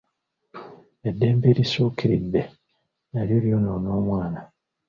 Eddembe 1.09 1.45
erisukkiridde 1.51 2.41
nalyo 3.11 3.37
lyonoona 3.43 3.89
omwana. 3.99 4.41